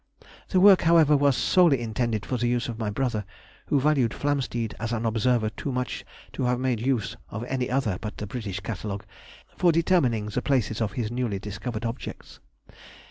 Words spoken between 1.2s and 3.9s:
solely intended for the use of my brother, who